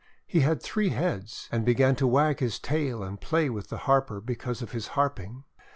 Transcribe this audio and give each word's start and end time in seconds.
He 0.25 0.39
had 0.39 0.63
three 0.63 0.89
heads, 0.89 1.47
and 1.51 1.63
began 1.63 1.95
to 1.97 2.07
wag 2.07 2.39
his 2.39 2.57
tail 2.57 3.03
and 3.03 3.21
play 3.21 3.51
with 3.51 3.67
the 3.69 3.77
Harper 3.85 4.19
because 4.19 4.63
of 4.63 4.71
his 4.71 4.87
harping. 4.97 5.43